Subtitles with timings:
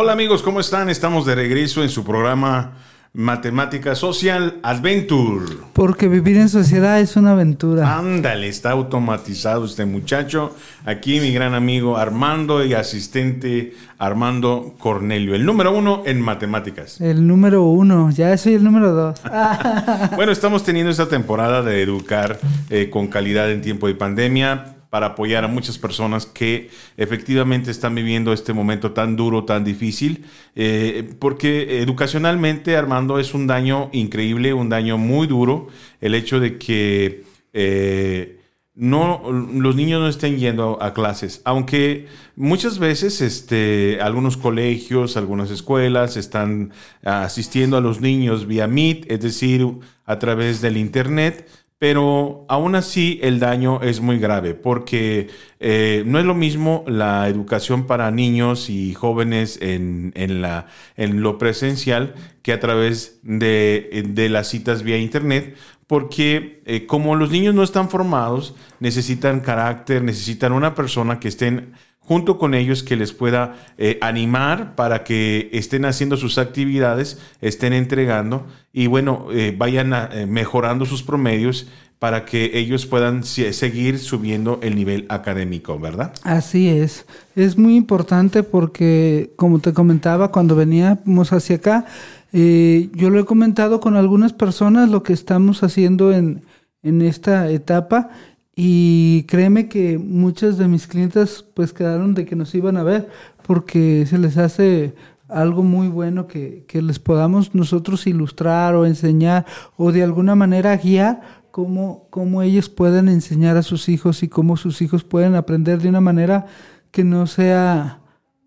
[0.00, 0.88] Hola amigos, ¿cómo están?
[0.90, 2.74] Estamos de regreso en su programa
[3.14, 5.56] Matemática Social Adventure.
[5.72, 7.98] Porque vivir en sociedad es una aventura.
[7.98, 10.54] Ándale, está automatizado este muchacho.
[10.84, 17.00] Aquí mi gran amigo Armando y asistente Armando Cornelio, el número uno en matemáticas.
[17.00, 19.20] El número uno, ya soy el número dos.
[20.14, 22.38] bueno, estamos teniendo esta temporada de educar
[22.70, 27.94] eh, con calidad en tiempo de pandemia para apoyar a muchas personas que efectivamente están
[27.94, 30.24] viviendo este momento tan duro, tan difícil,
[30.54, 35.68] eh, porque educacionalmente, Armando, es un daño increíble, un daño muy duro,
[36.00, 38.38] el hecho de que eh,
[38.74, 45.50] no, los niños no estén yendo a, clases, aunque muchas veces este, algunos colegios, algunas
[45.50, 46.70] escuelas están
[47.02, 49.66] asistiendo a los niños vía Meet, es decir,
[50.06, 51.48] a través del Internet,
[51.78, 55.28] pero aún así el daño es muy grave porque
[55.60, 60.12] eh, no es lo mismo la educación para niños y jóvenes en,
[60.42, 65.56] la, en lo presencial que a través de, las citas vía internet,
[65.88, 71.72] porque eh, como los niños no están formados, necesitan carácter, necesitan una persona que estén
[71.98, 77.72] junto con ellos que les pueda eh, animar para que estén haciendo sus actividades, estén
[77.72, 79.92] entregando y bueno, eh, vayan
[80.28, 81.66] mejorando sus promedios
[81.98, 86.12] para que ellos puedan seguir subiendo el nivel académico, ¿verdad?
[86.22, 87.06] Así es.
[87.34, 91.86] Es muy importante porque, como te comentaba, cuando veníamos hacia acá,
[92.32, 96.42] yo lo he comentado con algunas personas lo que estamos haciendo en,
[96.82, 98.10] en esta etapa
[98.54, 103.08] y créeme que muchas de mis clientes pues quedaron de que nos iban a ver
[103.46, 104.94] porque se les hace
[105.28, 111.20] algo muy bueno que, les podamos nosotros ilustrar o enseñar o de alguna manera guiar
[111.50, 115.90] cómo, cómo ellos pueden enseñar a sus hijos y cómo sus hijos pueden aprender de
[115.90, 116.46] una manera
[116.90, 118.00] que no sea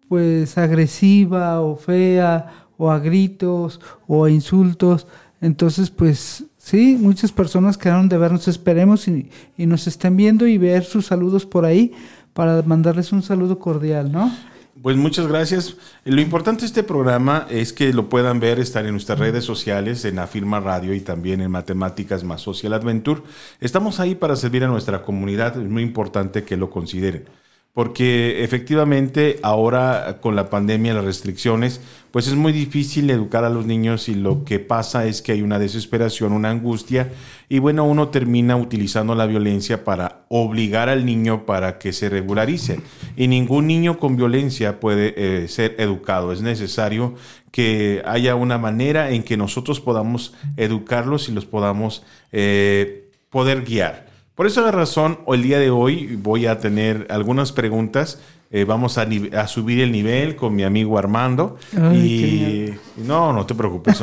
[0.10, 5.06] pues agresiva o fea o a gritos o a insultos.
[5.40, 8.48] Entonces pues Sí, muchas personas quedaron de vernos.
[8.48, 11.92] Esperemos y, nos estén viendo y ver sus saludos por ahí
[12.34, 14.32] para mandarles un saludo cordial, ¿no?
[14.80, 15.76] Pues muchas gracias.
[16.06, 20.06] Lo importante de este programa es que lo puedan ver, estar en nuestras redes sociales,
[20.06, 23.24] en Afirma Radio y también en Matemáticas más Social Adventure.
[23.60, 25.60] Estamos ahí para servir a nuestra comunidad.
[25.60, 27.26] Es muy importante que lo consideren
[27.74, 31.80] porque efectivamente ahora con la pandemia, las restricciones,
[32.12, 35.42] pues es muy difícil educar a los niños y lo que pasa es que hay
[35.42, 37.14] una desesperación, una angustia
[37.48, 42.82] y bueno, uno termina utilizando la violencia para obligar al niño para que se regularice.
[43.16, 47.16] Y ningún niño con violencia puede eh, ser educado, es necesario
[47.52, 54.11] que haya una manera en que nosotros podamos educarlos y los podamos eh, poder guiar.
[54.42, 58.20] Por esa razón, el día de hoy voy a tener algunas preguntas.
[58.50, 59.06] Eh, vamos a,
[59.46, 61.60] subir el nivel con mi amigo Armando.
[61.94, 64.02] y no, no te preocupes,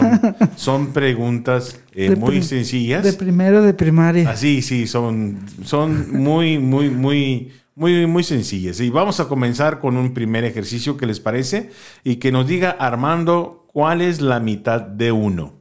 [0.54, 3.02] son, preguntas eh, muy sencillas.
[3.02, 4.30] De primero de primaria.
[4.30, 8.78] Así, sí, son, son muy, muy, muy, muy, muy sencillas.
[8.78, 11.72] Y vamos a comenzar con un primer ejercicio que les parece
[12.04, 15.54] y que nos diga Armando cuál es la mitad de uno.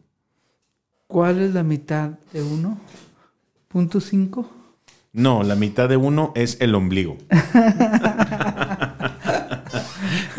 [1.08, 2.80] ¿Cuál es la mitad de uno?
[3.70, 4.52] Punto cinco.
[5.18, 7.18] No, la mitad de uno es el ombligo.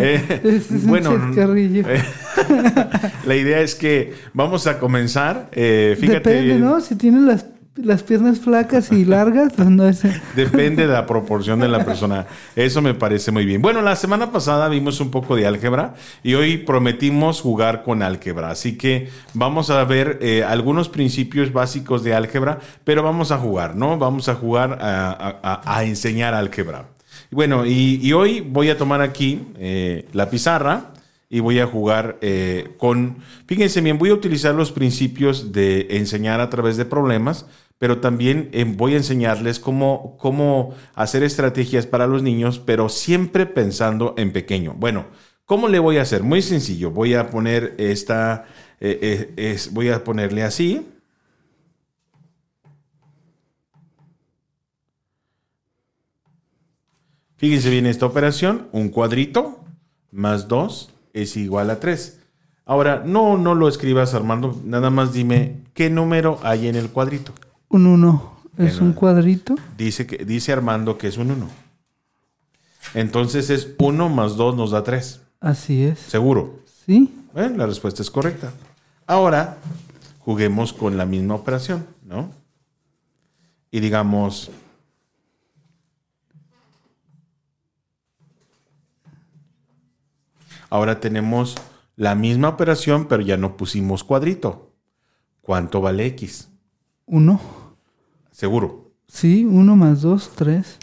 [0.00, 2.02] Eh, bueno, eh,
[3.26, 5.48] la idea es que vamos a comenzar.
[5.50, 6.80] Eh, fíjate, Depende, ¿no?
[6.80, 7.44] Si tienen las
[7.82, 10.02] las piernas flacas y largas, pues no es...
[10.36, 12.26] Depende de la proporción de la persona.
[12.56, 13.62] Eso me parece muy bien.
[13.62, 18.50] Bueno, la semana pasada vimos un poco de álgebra y hoy prometimos jugar con álgebra.
[18.50, 23.76] Así que vamos a ver eh, algunos principios básicos de álgebra, pero vamos a jugar,
[23.76, 23.98] ¿no?
[23.98, 26.86] Vamos a jugar a, enseñar álgebra.
[27.30, 30.92] Bueno, y, hoy voy a tomar aquí eh, la pizarra
[31.30, 36.40] y voy a jugar eh, con, fíjense bien, voy a utilizar los principios de enseñar
[36.40, 37.46] a través de problemas
[37.78, 43.46] pero también eh, voy a enseñarles cómo, cómo hacer estrategias para los niños, pero siempre
[43.46, 44.74] pensando en pequeño.
[44.76, 45.06] Bueno,
[45.44, 46.24] ¿cómo le voy a hacer?
[46.24, 48.46] Muy sencillo, voy a poner esta,
[48.80, 50.86] eh, eh, voy a ponerle así.
[57.36, 59.64] Fíjense bien esta operación, un cuadrito
[60.10, 62.18] más 2 es igual a 3.
[62.64, 67.32] Ahora, no, no lo escribas Armando, nada más dime qué número hay en el cuadrito.
[67.68, 69.54] Un 1 es un cuadrito.
[69.76, 71.48] Dice, que, dice Armando que es un 1.
[72.94, 75.20] Entonces es 1 más 2 nos da 3.
[75.40, 75.98] Así es.
[75.98, 76.60] ¿Seguro?
[76.86, 77.14] Sí.
[77.34, 78.52] la respuesta es correcta.
[79.06, 79.58] Ahora
[80.20, 82.30] juguemos con la misma operación, ¿no?
[83.70, 84.50] Y digamos,
[90.70, 91.56] Ahora tenemos
[91.96, 94.72] la misma operación, pero ya no pusimos cuadrito.
[95.40, 96.50] ¿Cuánto vale x?
[97.08, 97.40] 1.
[98.30, 98.92] Seguro.
[99.06, 100.78] Sí, 1 más 2, 3.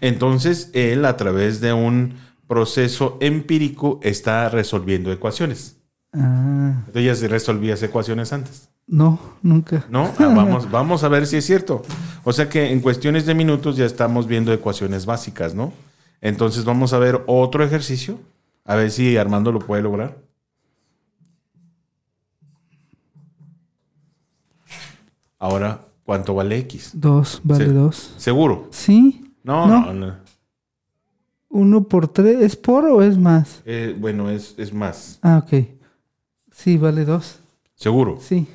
[0.00, 2.14] Entonces, él a través de un
[2.46, 5.76] proceso empírico está resolviendo ecuaciones.
[6.12, 8.68] Ah, Entonces ya resolvías ecuaciones antes.
[8.86, 9.86] no, nunca.
[9.88, 10.12] ¿No?
[10.18, 11.82] Ah, vamos, vamos a ver si es cierto.
[12.24, 15.72] O sea que en cuestiones de minutos ya estamos viendo ecuaciones básicas, ¿no?
[16.20, 18.18] Entonces vamos a ver otro ejercicio.
[18.64, 20.18] A ver si Armando lo puede lograr.
[25.40, 26.92] Ahora, ¿cuánto vale X?
[26.94, 27.66] 2, vale.
[27.66, 28.14] 2.
[28.18, 28.68] ¿Seguro?
[28.70, 29.34] Sí.
[29.42, 29.92] No, No.
[29.92, 29.94] no.
[29.94, 30.16] no.
[31.48, 32.42] 1 por 3.
[32.42, 33.62] ¿Es por o es más?
[33.64, 35.18] Eh, bueno, es, es más.
[35.22, 35.64] Ah, ok.
[36.52, 37.40] Sí, vale 2.
[37.74, 38.18] ¿Seguro?
[38.20, 38.46] Sí.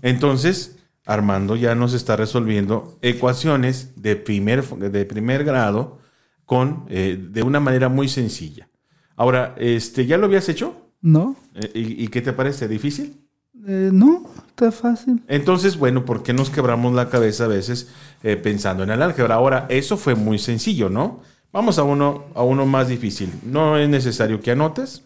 [0.00, 5.98] Entonces, Armando ya nos está resolviendo ecuaciones de primer, de primer grado
[6.44, 8.68] con, eh, de una manera muy sencilla.
[9.16, 10.90] Ahora, este, ¿ya lo habías hecho?
[11.02, 11.36] ¿No?
[11.54, 12.68] Eh, ¿Y, y qué te parece?
[12.68, 13.20] ¿Difícil?
[13.66, 14.24] Eh, no,
[14.56, 15.22] está fácil.
[15.28, 17.88] Entonces, bueno, ¿por qué nos quebramos la cabeza a veces
[18.22, 19.34] eh, pensando en el álgebra?
[19.34, 21.20] Ahora, eso fue muy sencillo, ¿no?
[21.52, 23.30] Vamos a uno, a uno más difícil.
[23.42, 25.02] No es necesario que anotes.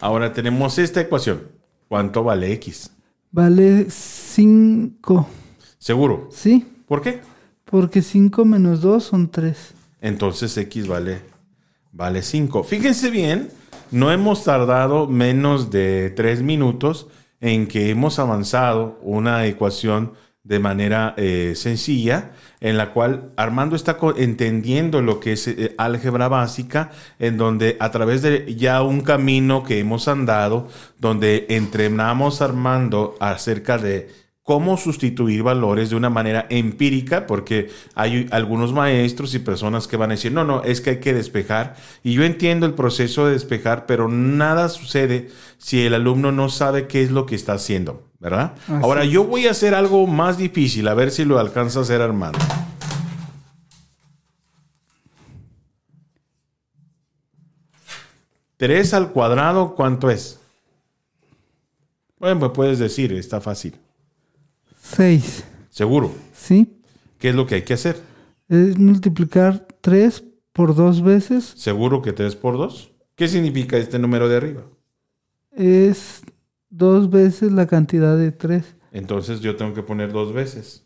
[0.00, 1.42] Ahora tenemos esta ecuación.
[1.88, 2.90] ¿Cuánto vale x?
[3.30, 5.28] Vale 5.
[5.78, 6.28] ¿Seguro?
[6.32, 7.20] Sí, ¿Por qué?
[7.64, 9.74] porque 5 menos 2 son 3.
[10.00, 11.20] Entonces x vale,
[11.92, 12.64] vale 5.
[12.64, 13.50] Fíjense bien,
[13.90, 17.08] no hemos tardado menos de 3 minutos
[17.40, 20.12] en que hemos avanzado una ecuación
[20.46, 22.30] de manera eh, sencilla,
[22.60, 27.90] en la cual Armando está entendiendo lo que es eh, álgebra básica, en donde a
[27.90, 30.68] través de ya un camino que hemos andado,
[30.98, 34.08] donde entrenamos Armando acerca de
[34.46, 40.10] cómo sustituir valores de una manera empírica, porque hay algunos maestros y personas que van
[40.10, 41.74] a decir, no, no, es que hay que despejar.
[42.04, 46.86] Y yo entiendo el proceso de despejar, pero nada sucede si el alumno no sabe
[46.86, 48.54] qué es lo que está haciendo, ¿verdad?
[48.68, 51.82] Así Ahora yo voy a hacer algo más difícil, a ver si lo alcanza a
[51.82, 52.38] hacer Armando.
[58.60, 60.38] ¿3 al cuadrado cuánto es?
[62.20, 63.74] Bueno, pues puedes decir, está fácil.
[64.94, 65.44] 6.
[65.70, 66.12] Seguro.
[66.32, 66.78] ¿Sí?
[67.18, 68.00] ¿Qué es lo que hay que hacer?
[68.48, 71.52] Es multiplicar 3 por 2 veces.
[71.56, 72.92] ¿Seguro que 3 por 2?
[73.16, 74.62] ¿Qué significa este número de arriba?
[75.52, 76.22] Es
[76.70, 78.64] dos veces la cantidad de 3.
[78.92, 80.84] Entonces yo tengo que poner dos veces.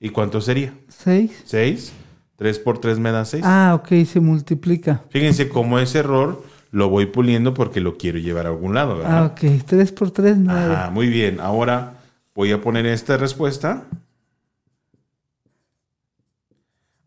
[0.00, 0.74] ¿Y cuánto sería?
[0.88, 1.42] 6.
[1.44, 1.92] 6.
[2.36, 3.42] 3 por 3 me da 6.
[3.46, 5.04] Ah, ok, se multiplica.
[5.10, 6.42] Fíjense cómo ese error
[6.72, 9.26] lo voy puliendo porque lo quiero llevar a algún lado, Ah, ¿verdad?
[9.26, 9.64] ok.
[9.64, 10.74] 3 por 3, 9.
[10.74, 11.38] Ajá, muy bien.
[11.40, 11.93] Ahora
[12.34, 13.86] voy a poner esta respuesta.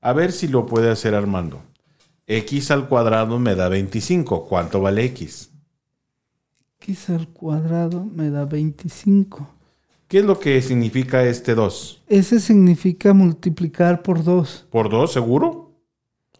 [0.01, 1.61] A ver si lo puede hacer Armando.
[2.27, 4.45] X al cuadrado me da 25.
[4.45, 5.51] ¿Cuánto vale X?
[6.79, 9.49] X al cuadrado me da 25.
[10.07, 12.03] ¿Qué es lo que significa este 2?
[12.07, 14.67] Ese significa multiplicar por 2.
[14.69, 15.73] ¿Por 2 seguro?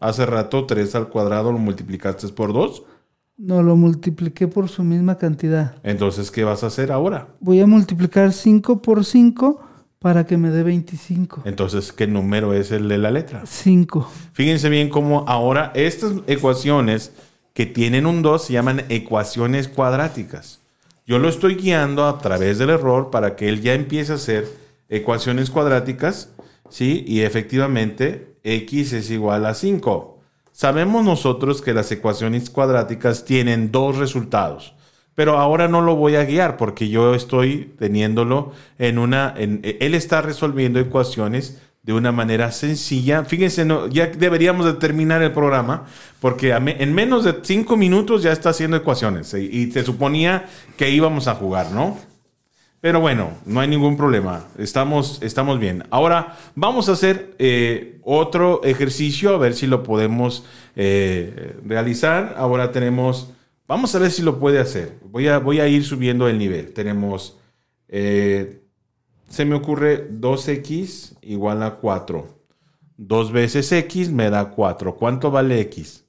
[0.00, 2.82] Hace rato 3 al cuadrado lo multiplicaste por 2.
[3.38, 5.76] No, lo multipliqué por su misma cantidad.
[5.84, 7.28] Entonces, ¿qué vas a hacer ahora?
[7.38, 9.60] Voy a multiplicar 5 por 5
[10.00, 11.42] para que me dé 25.
[11.44, 13.42] Entonces, ¿qué número es el de la letra?
[13.46, 14.10] 5.
[14.32, 17.12] Fíjense bien cómo ahora estas ecuaciones
[17.54, 20.60] que tienen un 2 se llaman ecuaciones cuadráticas.
[21.06, 24.48] Yo lo estoy guiando a través del error para que él ya empiece a hacer
[24.88, 26.32] ecuaciones cuadráticas,
[26.70, 27.04] ¿sí?
[27.06, 30.17] Y efectivamente x es igual a 5.
[30.60, 34.74] Sabemos nosotros que las ecuaciones cuadráticas tienen dos resultados,
[35.14, 39.94] pero ahora no lo voy a guiar porque yo estoy teniéndolo en una, en- él
[39.94, 43.24] está resolviendo ecuaciones de una manera sencilla.
[43.24, 45.84] Fíjense, no, ya deberíamos de terminar el programa
[46.20, 50.46] porque en menos de cinco minutos ya está haciendo ecuaciones y, y se suponía
[50.76, 51.96] que íbamos a jugar, ¿no?
[52.80, 54.46] Pero bueno, no hay ningún problema.
[54.56, 55.84] Estamos, estamos bien.
[55.90, 60.44] Ahora vamos a hacer eh, otro ejercicio, a ver si lo podemos
[60.76, 62.34] eh, realizar.
[62.38, 63.32] Ahora tenemos,
[63.66, 64.96] vamos a ver si lo puede hacer.
[65.10, 66.72] Voy a, voy a ir subiendo el nivel.
[66.72, 67.38] Tenemos,
[67.88, 68.62] eh,
[69.28, 72.38] se me ocurre 2x igual a 4.
[72.96, 74.94] 2 veces x me da 4.
[74.94, 76.04] ¿Cuánto vale x?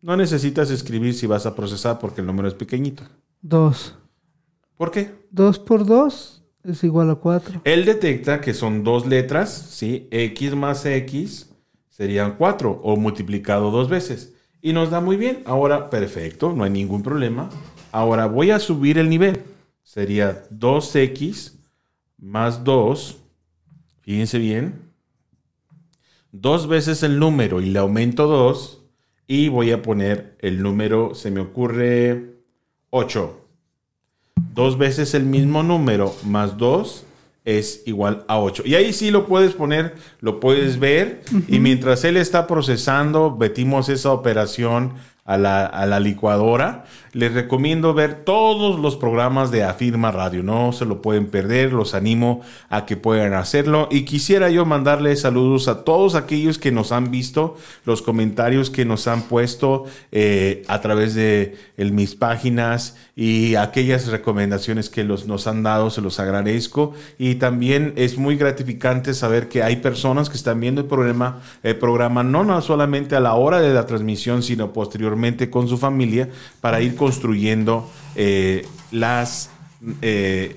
[0.00, 3.02] No necesitas escribir si vas a procesar porque el número es pequeñito.
[3.42, 4.05] 2.
[4.76, 5.14] ¿Por qué?
[5.30, 7.62] 2 por 2 es igual a 4.
[7.64, 10.08] Él detecta que son dos letras, ¿sí?
[10.10, 11.50] X más X
[11.88, 14.34] serían 4 o multiplicado dos veces.
[14.60, 15.42] Y nos da muy bien.
[15.46, 17.48] Ahora, perfecto, no hay ningún problema.
[17.92, 19.42] Ahora voy a subir el nivel.
[19.82, 21.54] Sería 2X
[22.18, 23.16] más 2.
[24.02, 24.82] Fíjense bien.
[26.32, 28.82] Dos veces el número y le aumento 2.
[29.28, 32.36] y voy a poner el número, se me ocurre
[32.90, 33.45] 8.
[34.56, 37.04] Dos veces el mismo número más 2
[37.44, 38.62] es igual a 8.
[38.64, 41.20] Y ahí sí lo puedes poner, lo puedes ver.
[41.46, 44.94] Y mientras él está procesando, metimos esa operación
[45.26, 46.84] a la, a la, licuadora.
[47.12, 50.42] Les recomiendo ver todos los programas de Afirma Radio.
[50.42, 51.72] No se lo pueden perder.
[51.72, 53.88] Los animo a que puedan hacerlo.
[53.90, 58.84] Y quisiera yo mandarle saludos a todos aquellos que nos han visto, los comentarios que
[58.84, 65.26] nos han puesto eh, a través de el, mis páginas y aquellas recomendaciones que los,
[65.26, 65.90] nos han dado.
[65.90, 66.92] Se los agradezco.
[67.18, 71.76] Y también es muy gratificante saber que hay personas que están viendo el programa, el
[71.76, 75.15] programa no, no solamente a la hora de la transmisión, sino posteriormente
[75.50, 76.28] con su familia
[76.60, 79.50] para ir construyendo eh, las,
[80.02, 80.56] eh,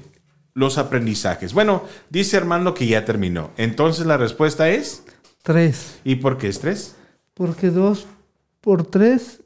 [0.53, 1.53] los aprendizajes.
[1.53, 3.51] Bueno, dice Armando que ya terminó.
[3.57, 5.03] Entonces la respuesta es...
[5.43, 5.99] Tres.
[6.03, 6.95] ¿Y por qué es tres?
[7.33, 8.07] Porque dos
[8.61, 9.41] por tres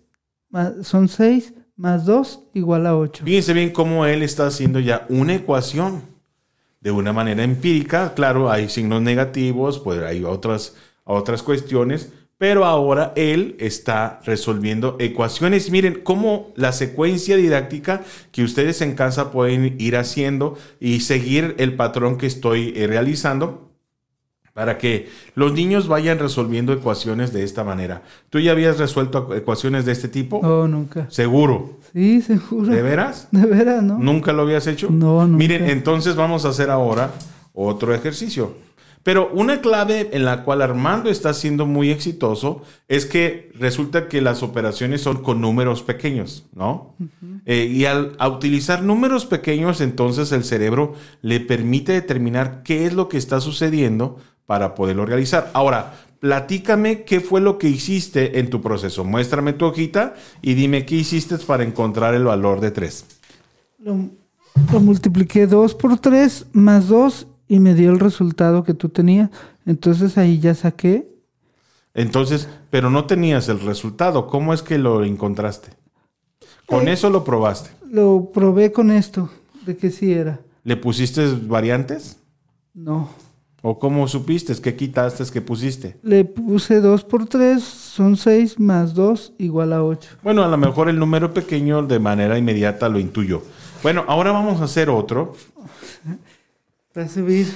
[0.82, 3.24] son seis, más dos igual a ocho.
[3.24, 6.01] Fíjense bien cómo él está haciendo ya una ecuación
[6.82, 8.13] de una manera empírica.
[8.13, 12.12] Claro, hay signos negativos, pues hay otras, otras cuestiones,
[12.43, 15.71] pero ahora él está resolviendo ecuaciones.
[15.71, 18.01] Miren cómo la secuencia didáctica
[18.33, 23.71] que ustedes en casa pueden ir haciendo y seguir el patrón que estoy eh, realizando
[24.53, 28.01] para que los niños vayan resolviendo ecuaciones de esta manera.
[28.29, 30.41] ¿Tú ya habías resuelto ecuaciones de este tipo?
[30.43, 31.09] No, nunca.
[31.09, 31.79] ¿Seguro?
[31.93, 32.73] Sí, seguro.
[32.73, 33.29] ¿De veras?
[33.31, 34.00] De veras, ¿no?
[34.00, 34.89] ¿Nunca lo habías hecho?
[34.89, 35.38] No, no.
[35.38, 37.09] Miren, entonces vamos a hacer ahora
[37.53, 38.53] otro ejercicio.
[39.03, 44.22] Pero una clave en la cual Armando está siendo muy exitoso es que resulta que
[44.22, 46.95] las operaciones son con números pequeños, ¿no?
[47.45, 53.10] Eh, y al utilizar números pequeños, entonces el cerebro le permite determinar qué es lo
[53.10, 55.51] que está sucediendo para poderlo realizar.
[55.53, 59.03] Ahora, platícame qué fue lo que hiciste en tu proceso.
[59.03, 63.05] Muéstrame tu hojita y dime qué hiciste para encontrar el valor de 3.
[63.79, 64.10] Lo,
[64.72, 69.29] lo multipliqué 2 por 3 más 2 y me dio el resultado que tú tenías.
[69.67, 71.07] Entonces ahí ya saqué.
[71.93, 74.25] Entonces, pero no tenías el resultado.
[74.25, 75.69] ¿Cómo es que lo encontraste?
[76.65, 77.69] ¿Con eh, eso lo probaste?
[77.88, 79.29] Lo probé con esto,
[79.67, 80.39] de que sí era.
[80.63, 82.17] ¿Le pusiste variantes?
[82.74, 83.10] No.
[83.62, 84.60] ¿O cómo supiste?
[84.60, 85.24] ¿Qué quitaste?
[85.31, 85.98] ¿Qué pusiste?
[86.01, 90.10] Le puse 2 por 3, son 6 más 2 igual a 8.
[90.24, 93.43] Bueno, a lo mejor el número pequeño de manera inmediata lo intuyo.
[93.83, 95.36] Bueno, ahora vamos a hacer otro.
[96.93, 97.47] Para subir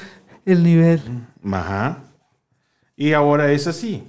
[0.46, 1.00] el nivel.
[1.44, 2.03] Ajá.
[2.96, 4.03] Y ahora es así.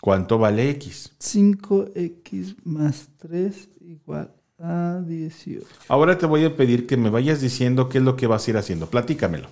[0.00, 1.12] ¿Cuánto vale X?
[1.20, 5.66] 5X más 3 igual a 18.
[5.88, 8.50] Ahora te voy a pedir que me vayas diciendo qué es lo que vas a
[8.50, 8.88] ir haciendo.
[8.88, 9.48] Platícamelo.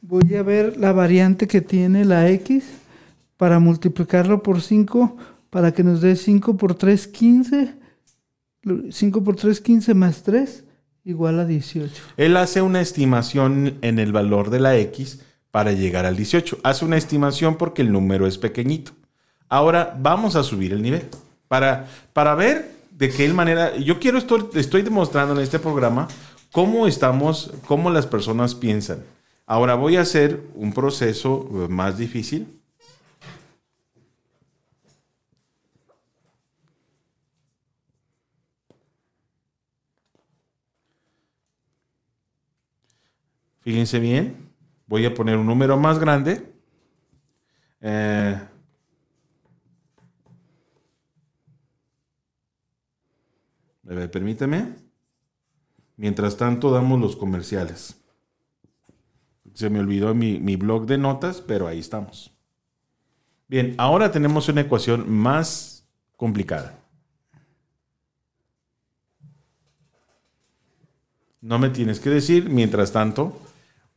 [0.00, 2.64] Voy a ver la variante que tiene la X
[3.36, 5.16] para multiplicarlo por 5
[5.50, 7.74] para que nos dé 5 por 3, 15.
[8.90, 10.64] 5 por 3, 15 más 3
[11.04, 12.02] igual a 18.
[12.16, 16.58] Él hace una estimación en el valor de la X para llegar al 18.
[16.62, 18.92] Hace una estimación porque el número es pequeñito.
[19.48, 21.08] Ahora vamos a subir el nivel.
[21.48, 26.08] Para, para ver de qué manera, yo quiero, estoy, estoy demostrando en este programa
[26.50, 29.04] cómo estamos, cómo las personas piensan.
[29.46, 32.46] Ahora voy a hacer un proceso más difícil.
[43.62, 44.50] Fíjense bien,
[44.86, 46.52] voy a poner un número más grande.
[47.80, 48.40] Eh,
[54.10, 54.74] permíteme.
[55.96, 57.96] Mientras tanto, damos los comerciales.
[59.54, 62.32] Se me olvidó mi, mi blog de notas, pero ahí estamos.
[63.46, 66.78] Bien, ahora tenemos una ecuación más complicada.
[71.40, 73.38] No me tienes que decir, mientras tanto,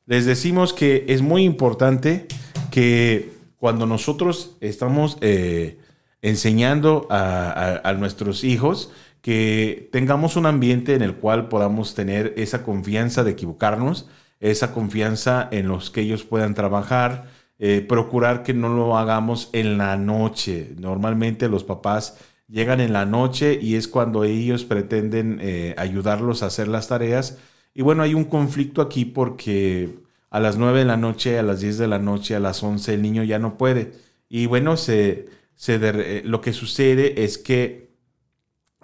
[0.05, 2.27] les decimos que es muy importante
[2.71, 5.79] que cuando nosotros estamos eh,
[6.21, 13.23] enseñando a, nuestros hijos, que tengamos un ambiente en el cual podamos tener esa confianza
[13.23, 14.07] de equivocarnos,
[14.39, 17.25] esa confianza en los que ellos puedan trabajar,
[17.57, 20.73] eh, procurar que no lo hagamos en la noche.
[20.77, 26.47] Normalmente los papás llegan en la noche y es cuando ellos pretenden eh, ayudarlos a
[26.47, 27.39] hacer las tareas
[27.75, 31.59] y bueno, hay un conflicto aquí porque a las 9 de la noche, a las
[31.59, 33.91] 10 de la noche, a las 11 el niño ya no puede.
[34.29, 37.89] Y bueno, se, se eh, lo que sucede es que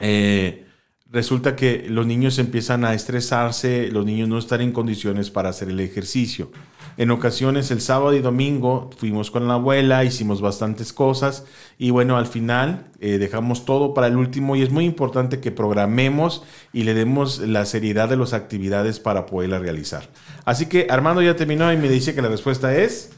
[0.02, 0.66] eh,
[1.10, 5.70] resulta que los niños empiezan a estresarse, los niños no están en condiciones para hacer
[5.70, 6.52] el ejercicio.
[6.98, 11.46] En ocasiones el sábado y domingo fuimos con la abuela, hicimos bastantes cosas
[11.78, 15.52] y bueno, al final eh, dejamos todo para el último y es muy importante que
[15.52, 16.44] programemos
[16.74, 20.10] y le demos la seriedad de las actividades para poderla realizar.
[20.46, 23.12] Así que Armando ya terminó y me dice que la respuesta es...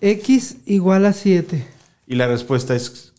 [0.00, 1.66] X igual a 7.
[2.06, 3.14] Y la respuesta es,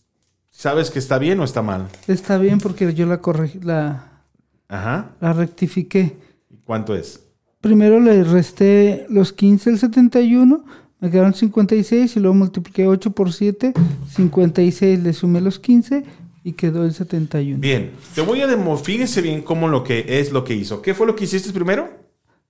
[0.51, 1.88] ¿sabes que está bien o está mal?
[2.08, 4.22] Está bien porque yo la corregí, la,
[4.67, 5.12] Ajá.
[5.20, 6.17] la rectifiqué.
[6.65, 7.26] ¿Cuánto es?
[7.67, 10.63] Primero le resté los 15 al 71,
[11.01, 13.74] me quedaron 56 y luego multipliqué 8 por 7,
[14.15, 16.05] 56, le sumé los 15
[16.45, 17.59] y quedó el 71.
[17.59, 20.81] Bien, te voy a demostrar, fíjese bien cómo lo que es lo que hizo.
[20.81, 21.89] ¿Qué fue lo que hiciste primero?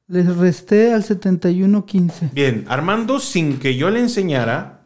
[0.05, 2.29] Le resté al 71 15.
[2.33, 4.83] Bien, Armando, sin que yo le enseñara,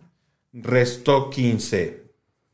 [0.54, 2.06] restó 15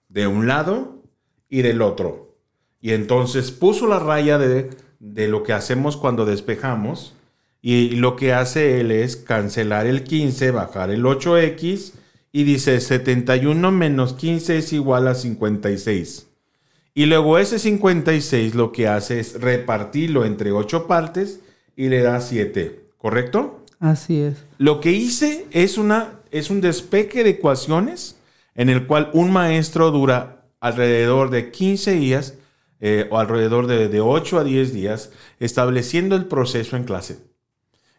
[0.10, 1.03] de un lado
[1.48, 2.39] y del otro.
[2.81, 7.13] Y entonces puso la raya de, de lo que hacemos cuando despejamos.
[7.61, 11.93] Y lo que hace él es cancelar el 15, bajar el 8x
[12.31, 16.27] y dice 71 menos 15 es igual a 56.
[16.93, 21.39] Y luego ese 56 lo que hace es repartirlo entre 8 partes
[21.75, 23.63] y le da 7, ¿correcto?
[23.79, 24.43] Así es.
[24.57, 28.17] Lo que hice es, una, es un despeque de ecuaciones
[28.55, 32.33] en el cual un maestro dura alrededor de 15 días
[32.79, 37.17] eh, o alrededor de, de 8 a 10 días estableciendo el proceso en clase.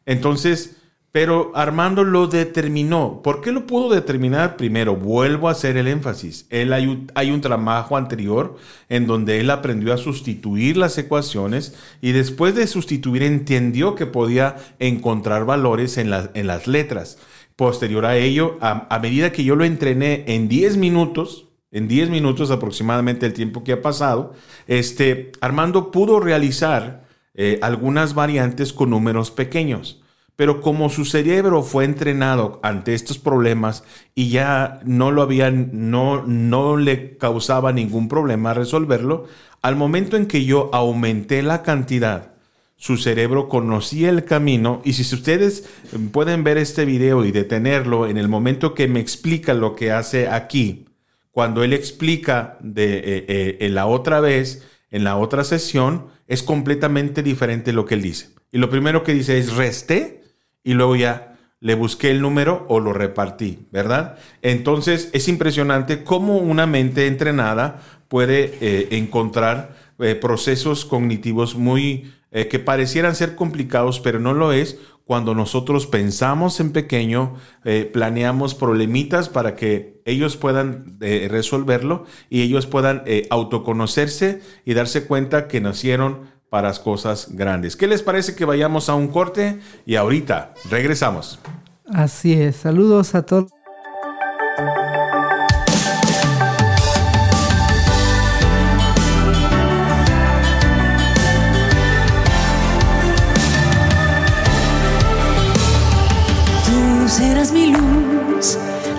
[0.08, 0.76] Entonces,
[1.12, 3.22] pero Armando lo determinó.
[3.22, 4.56] ¿Por qué lo pudo determinar?
[4.56, 6.46] Primero, vuelvo a hacer el énfasis.
[6.50, 8.56] Él hay, un, hay trabajo anterior
[8.88, 14.56] en donde él aprendió a sustituir las ecuaciones y después de sustituir entendió que podía
[14.78, 17.18] encontrar valores en, la- en las letras.
[17.56, 22.08] Posterior a ello, a, a medida que yo lo entrené en 10 minutos, en 10
[22.10, 24.32] minutos aproximadamente el tiempo que ha pasado,
[24.68, 27.07] este, Armando pudo realizar
[27.40, 30.02] eh, algunas variantes con números pequeños.
[30.34, 33.84] Pero como su cerebro fue entrenado ante estos problemas
[34.16, 39.26] y ya no lo habían, no, no le causaba ningún problema resolverlo,
[39.62, 42.32] al momento en que yo aumenté la cantidad,
[42.76, 45.68] su cerebro conocía el camino y si ustedes
[46.10, 50.26] pueden ver este video y detenerlo en el momento que me explica lo que hace
[50.26, 50.86] aquí,
[51.30, 56.42] cuando él explica de, eh, eh, en la otra vez, en la otra sesión, es
[56.42, 58.30] completamente diferente lo que él dice.
[58.52, 60.22] Y lo primero que dice es resté
[60.62, 64.16] y luego ya le busqué el número o lo repartí, ¿verdad?
[64.42, 72.46] Entonces es impresionante cómo una mente entrenada puede eh, encontrar eh, procesos cognitivos muy eh,
[72.46, 78.54] que parecieran ser complicados, pero no lo es cuando nosotros pensamos en pequeño, eh, planeamos
[78.54, 85.48] problemitas para que ellos puedan eh, resolverlo y ellos puedan eh, autoconocerse y darse cuenta
[85.48, 87.74] que nacieron para las cosas grandes.
[87.74, 89.60] ¿Qué les parece que vayamos a un corte?
[89.86, 91.38] Y ahorita regresamos.
[91.86, 92.56] Así es.
[92.56, 93.50] Saludos a todos.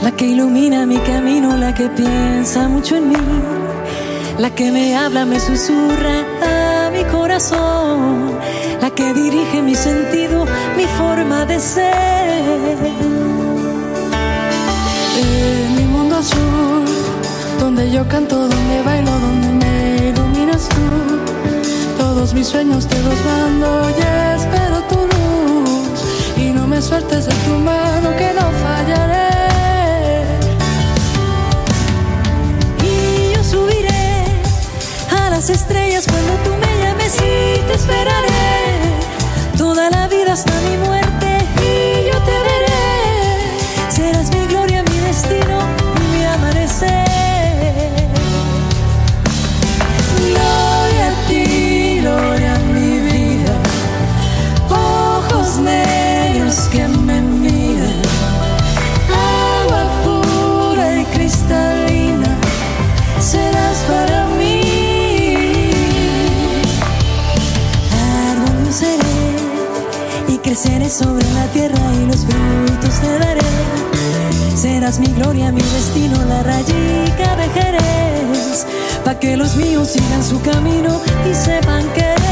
[0.10, 3.16] La que ilumina mi camino, la que piensa mucho en mí,
[4.40, 6.16] la que me habla, me susurra
[6.52, 8.32] a mi corazón,
[8.82, 12.78] la que dirige mi sentido, mi forma de ser.
[15.22, 16.86] En mi mundo azul,
[17.60, 20.86] donde yo canto, donde bailo, donde me iluminas tú.
[22.00, 24.02] Todos mis sueños te los mando y
[24.38, 26.00] espero tu luz.
[26.36, 29.29] Y no me sueltes de tu mano que no fallaré.
[35.50, 38.78] Las estrellas cuando tú me llames y te esperaré.
[39.58, 41.29] Toda la vida hasta mi muerte
[70.42, 73.42] creceré sobre la tierra y los frutos te daré.
[74.56, 78.66] Serás mi gloria, mi destino, la rayica de Jerez,
[79.04, 82.29] pa' que los míos sigan su camino y sepan querer.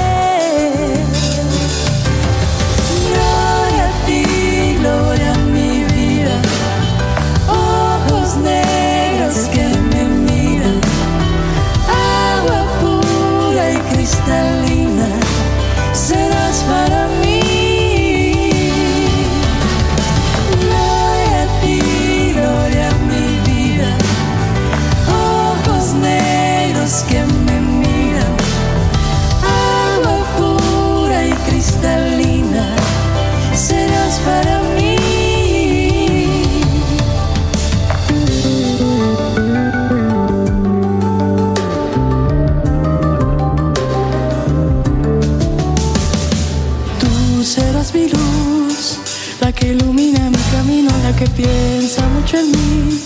[51.38, 53.00] piensa mucho en mí,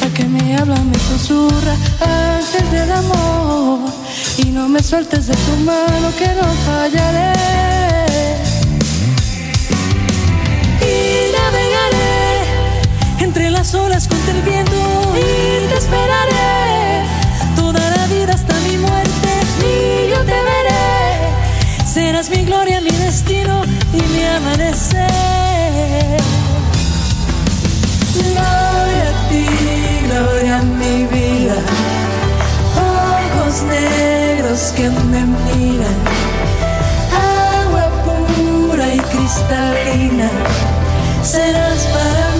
[0.00, 3.90] la que me habla, me susurra antes del amor.
[4.38, 7.32] Y no me sueltes de tu mano que no fallaré.
[10.92, 14.80] Y navegaré entre las olas contra el viento
[15.16, 17.02] y te esperaré
[17.56, 19.30] toda la vida hasta mi muerte.
[19.72, 25.17] Y yo te veré, serás mi gloria, mi destino y mi amanecer.
[34.58, 35.98] Que me miran.
[37.14, 40.28] Agua pura y cristalina.
[41.22, 42.37] Serás para mí.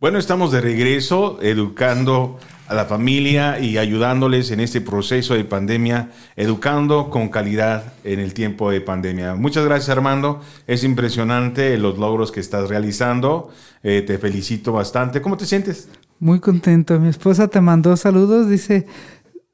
[0.00, 6.10] Bueno, estamos de regreso educando a la familia y ayudándoles en este proceso de pandemia,
[6.36, 9.34] educando con calidad en el tiempo de pandemia.
[9.34, 13.50] Muchas gracias Armando, es impresionante los logros que estás realizando,
[13.82, 15.22] Eh, te felicito bastante.
[15.22, 15.88] ¿Cómo te sientes?
[16.18, 17.00] Muy contento.
[17.00, 18.46] Mi esposa te mandó saludos.
[18.46, 18.86] Dice,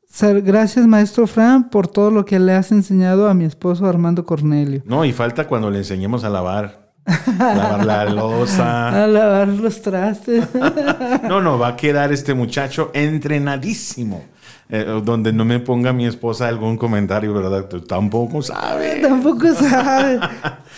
[0.08, 4.24] "Sal- gracias maestro Fran por todo lo que le has enseñado a mi esposo Armando
[4.24, 4.82] Cornelio.
[4.84, 6.85] No, y falta cuando le enseñemos a lavar,
[7.38, 9.04] lavar la losa.
[9.04, 10.44] A lavar los trastes.
[11.28, 14.24] No, no, va a quedar este muchacho entrenadísimo.
[14.68, 17.68] Eh, donde no me ponga mi esposa algún comentario, ¿verdad?
[17.68, 19.00] Tú tampoco sabes.
[19.08, 20.18] Tampoco sabe.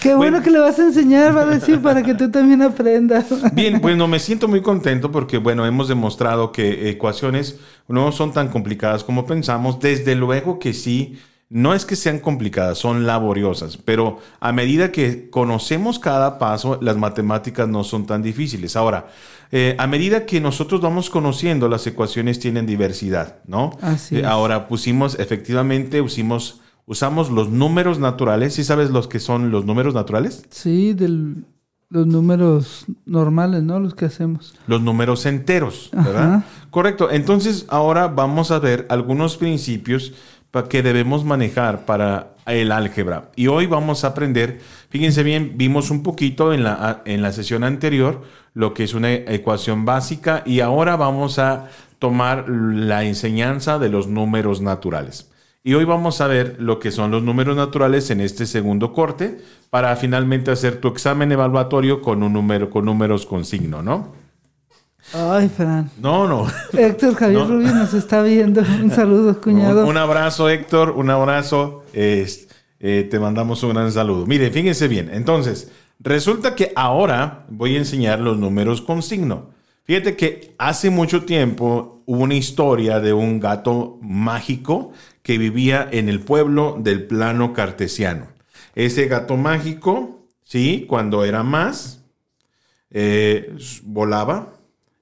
[0.03, 0.43] Qué bueno, Bueno.
[0.43, 3.27] que le vas a enseñar, va a decir, para que tú también aprendas.
[3.55, 8.49] Bien, bueno, me siento muy contento porque, bueno, hemos demostrado que ecuaciones no son tan
[8.49, 9.81] complicadas como pensamos.
[9.81, 11.19] Desde luego que sí,
[11.51, 16.97] no es que sean complicadas, son laboriosas, pero a medida que conocemos cada paso, las
[16.99, 18.77] matemáticas no son tan difíciles.
[18.77, 19.09] Ahora,
[19.51, 23.71] eh, a medida que nosotros vamos conociendo, las ecuaciones tienen diversidad, ¿no?
[23.81, 24.27] Así Eh, es.
[24.27, 28.53] Ahora pusimos, efectivamente, usimos, usamos los números naturales.
[28.55, 30.45] ¿Sí sabes los que son los números naturales?
[30.51, 31.09] Sí, de
[31.89, 33.81] los números normales, ¿no?
[33.81, 34.55] Los que hacemos.
[34.67, 36.35] Los números enteros, ¿verdad?
[36.35, 36.45] Ajá.
[36.69, 37.11] Correcto.
[37.11, 40.13] Entonces, ahora vamos a ver algunos principios
[40.69, 43.31] que debemos manejar para el álgebra.
[43.37, 47.65] Y hoy vamos a aprender, fíjense bien, vimos un poquito en la, en la sesión
[47.65, 48.23] anterior
[48.55, 54.09] lo que es una ecuación básica y ahora vamos a tomar la enseñanza de los
[54.09, 55.31] números naturales.
[55.63, 59.39] Y hoy vamos a ver lo que son los números naturales en este segundo corte
[59.71, 64.13] para finalmente hacer tu examen evaluatorio con un número con números con signo, ¿no?
[65.13, 65.91] Ay, Fran.
[66.01, 66.47] No, no.
[66.73, 67.47] Héctor Javier No.
[67.47, 68.61] Rubio nos está viendo.
[68.61, 69.83] Un saludo, cuñado.
[69.85, 71.85] Un, un abrazo, Héctor, un abrazo.
[72.81, 74.27] Eh, te mandamos un gran saludo.
[74.27, 75.11] Mire, fíjense bien.
[75.13, 79.51] Entonces, resulta que ahora voy a enseñar los números con signo.
[79.85, 84.93] Fíjate que hace mucho tiempo hubo una historia de un gato mágico
[85.23, 88.29] que vivía en el pueblo del plano cartesiano.
[88.75, 92.05] Ese gato mágico, sí, cuando era más,
[92.91, 94.58] eh, volaba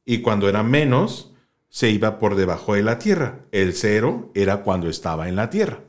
[0.07, 1.33] y cuando era menos,
[1.69, 3.41] se iba por debajo de la Tierra.
[3.51, 5.81] El cero era cuando estaba en la Tierra.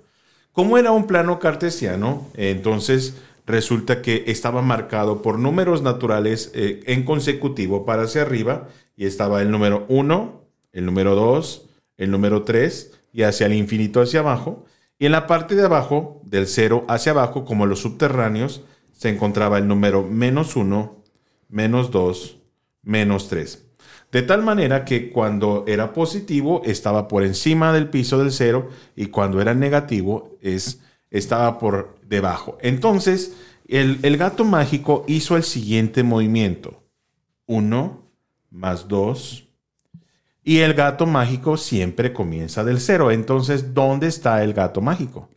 [0.52, 7.06] Como era un plano cartesiano, entonces resulta que estaba marcado por números naturales eh, en
[7.06, 10.42] consecutivo para hacia arriba y estaba el número 1,
[10.74, 14.66] el número 2, el número 3 y hacia el infinito hacia abajo.
[14.98, 19.60] Y en la parte de abajo, del 0 hacia abajo, como los subterráneos, se encontraba
[19.60, 21.04] el número menos 1,
[21.50, 22.40] menos 2,
[22.82, 23.67] menos 3.
[24.12, 29.08] De tal manera que cuando era positivo estaba por encima del piso del cero y
[29.08, 32.58] cuando era negativo es, estaba por debajo.
[32.62, 33.36] Entonces,
[33.68, 36.84] el, el gato mágico hizo el siguiente movimiento.
[37.48, 38.04] 1
[38.50, 39.48] más 2.
[40.44, 43.12] Y el gato mágico siempre comienza del cero.
[43.12, 45.30] Entonces, ¿dónde está el gato mágico?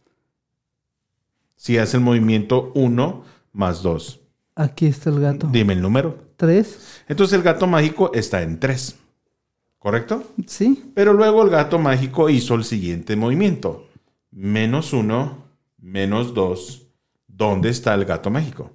[1.57, 4.21] Si hace el movimiento 1 más 2.
[4.55, 5.49] Aquí está el gato.
[5.51, 6.30] Dime el número.
[6.41, 7.03] ¿Tres?
[7.07, 8.97] Entonces el gato mágico está en 3.
[9.79, 10.25] ¿Correcto?
[10.47, 10.91] Sí.
[10.95, 13.87] Pero luego el gato mágico hizo el siguiente movimiento.
[14.31, 15.37] Menos 1,
[15.83, 16.87] menos 2.
[17.27, 18.71] ¿Dónde está el gato mágico?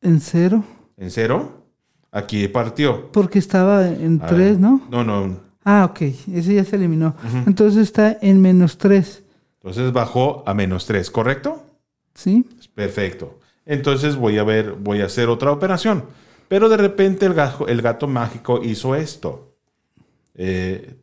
[0.00, 0.62] En cero.
[0.96, 1.64] ¿En cero?
[2.12, 3.10] Aquí partió.
[3.10, 4.60] Porque estaba en A tres, ver.
[4.60, 4.80] ¿no?
[4.88, 5.40] No, no.
[5.64, 6.00] Ah, ok.
[6.32, 7.16] Ese ya se eliminó.
[7.44, 9.24] Entonces está en menos tres.
[9.56, 11.64] Entonces bajó a menos 3, ¿correcto?
[12.14, 12.44] ¿Sí?
[12.74, 13.40] Perfecto.
[13.64, 16.04] Entonces voy a ver, voy a hacer otra operación.
[16.48, 19.56] Pero de repente el gato, el gato mágico hizo esto.
[20.34, 20.96] Eh,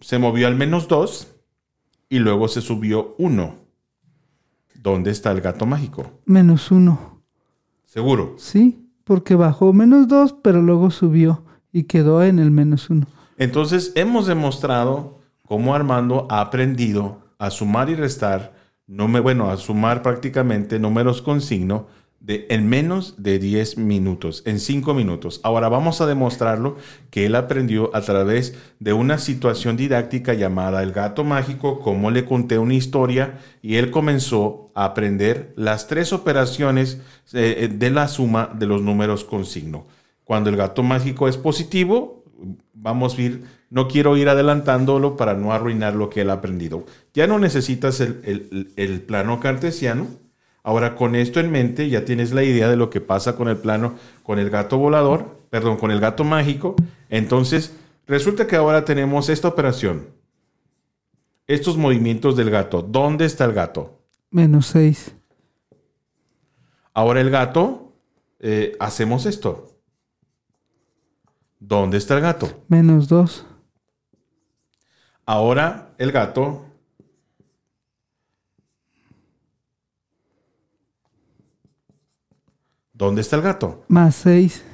[0.00, 1.28] se movió al menos 2
[2.08, 3.54] y luego se subió 1.
[4.82, 6.10] ¿Dónde está el gato mágico?
[6.24, 7.22] Menos uno.
[7.84, 8.34] Seguro.
[8.38, 13.06] Sí, porque bajó menos dos, pero luego subió y quedó en el menos uno.
[13.38, 18.54] Entonces hemos demostrado cómo Armando ha aprendido a sumar y restar,
[18.86, 21.86] número- bueno, a sumar prácticamente números con signo
[22.26, 25.40] en menos de 10 minutos, en 5 minutos.
[25.44, 26.76] Ahora vamos a demostrarlo
[27.10, 32.24] que él aprendió a través de una situación didáctica llamada el gato mágico, como le
[32.24, 37.00] conté una historia y él comenzó a aprender las tres operaciones
[37.32, 39.86] eh, de la suma de los números con signo.
[40.24, 42.24] Cuando el gato mágico es positivo,
[42.74, 46.84] vamos a ir, no quiero ir adelantándolo para no arruinar lo que él ha aprendido.
[47.14, 50.06] Ya no necesitas el- el plano cartesiano.
[50.68, 53.56] Ahora con esto en mente ya tienes la idea de lo que pasa con el
[53.56, 56.76] plano, con el gato volador, perdón, con el gato mágico.
[57.08, 57.74] Entonces,
[58.06, 60.08] resulta que ahora tenemos esta operación.
[61.46, 62.82] Estos movimientos del gato.
[62.82, 63.98] ¿Dónde está el gato?
[64.30, 65.14] Menos seis.
[66.92, 67.94] Ahora el gato,
[68.38, 69.70] eh, hacemos esto.
[71.58, 72.62] ¿Dónde está el gato?
[72.68, 73.46] Menos dos.
[75.24, 76.66] Ahora el gato.
[82.98, 83.84] ¿Dónde está el gato?
[83.86, 84.64] Más seis.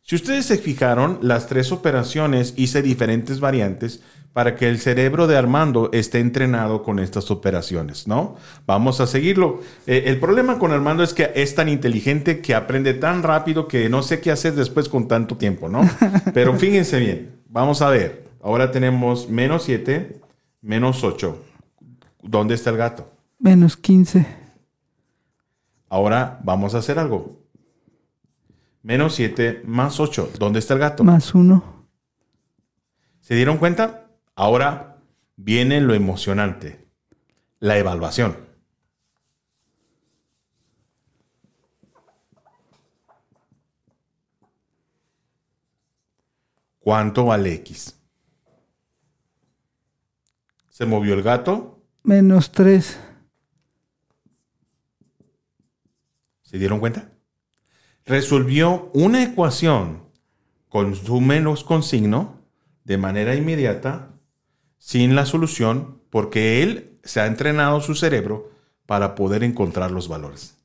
[0.00, 4.00] Si ustedes se fijaron, las tres operaciones hice diferentes variantes
[4.32, 8.36] para que el cerebro de Armando esté entrenado con estas operaciones, ¿no?
[8.66, 9.60] Vamos a seguirlo.
[9.86, 13.90] Eh, el problema con Armando es que es tan inteligente que aprende tan rápido que
[13.90, 15.82] no sé qué hacer después con tanto tiempo, ¿no?
[16.32, 18.24] Pero fíjense bien, vamos a ver.
[18.42, 20.22] Ahora tenemos menos 7,
[20.62, 21.38] menos 8.
[22.22, 23.12] ¿Dónde está el gato?
[23.38, 24.26] Menos quince.
[25.90, 27.43] Ahora vamos a hacer algo.
[28.84, 30.32] Menos 7 más 8.
[30.38, 31.04] ¿Dónde está el gato?
[31.04, 31.88] Más uno.
[33.22, 34.10] ¿Se dieron cuenta?
[34.34, 34.98] Ahora
[35.36, 36.86] viene lo emocionante,
[37.60, 38.36] la evaluación.
[46.78, 47.98] ¿Cuánto vale X?
[50.68, 51.82] ¿Se movió el gato?
[52.02, 53.00] Menos tres.
[56.42, 57.13] ¿Se dieron cuenta?
[58.06, 60.02] Resolvió una ecuación
[60.68, 62.34] con su menos con signo
[62.84, 64.10] de manera inmediata,
[64.78, 68.50] sin la solución, porque él se ha entrenado su cerebro
[68.86, 70.58] para poder encontrar los valores.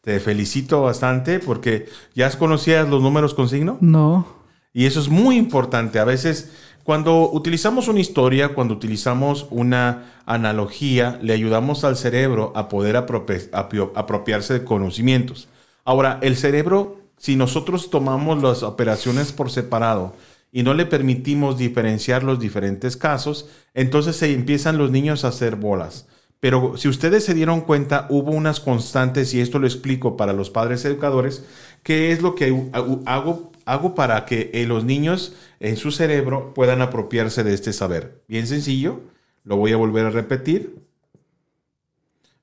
[0.00, 3.78] Te felicito bastante porque ya conocías los números con signo.
[3.80, 4.26] No.
[4.72, 5.98] Y eso es muy importante.
[5.98, 6.52] A veces,
[6.82, 13.50] cuando utilizamos una historia, cuando utilizamos una analogía, le ayudamos al cerebro a poder apropi-
[13.94, 15.48] apropiarse de conocimientos.
[15.88, 20.14] Ahora, el cerebro, si nosotros tomamos las operaciones por separado
[20.52, 25.56] y no le permitimos diferenciar los diferentes casos, entonces se empiezan los niños a hacer
[25.56, 26.06] bolas.
[26.40, 30.50] Pero si ustedes se dieron cuenta, hubo unas constantes, y esto lo explico para los
[30.50, 31.46] padres educadores,
[31.82, 36.52] qué es lo que hago- hago, hago para que eh, los niños en su cerebro
[36.54, 38.22] puedan apropiarse de este saber.
[38.28, 39.00] Bien sencillo,
[39.42, 40.76] lo voy a volver a repetir.